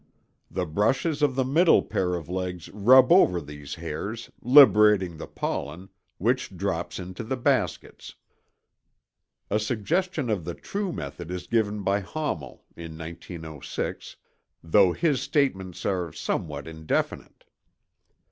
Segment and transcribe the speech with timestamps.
[0.49, 5.89] The brushes of the middle pair of legs rub over these hairs, liberating the pollen,
[6.17, 8.15] which drops into the baskets.
[9.51, 14.15] A suggestion of the true method is given by Hommell (1906),
[14.63, 17.43] though his statements are somewhat indefinite.